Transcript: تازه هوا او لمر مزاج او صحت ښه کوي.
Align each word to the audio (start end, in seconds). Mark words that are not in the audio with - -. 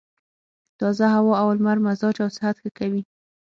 تازه 0.79 1.05
هوا 1.15 1.33
او 1.41 1.47
لمر 1.57 1.77
مزاج 1.85 2.15
او 2.23 2.29
صحت 2.37 2.55
ښه 2.61 2.69
کوي. 2.77 3.01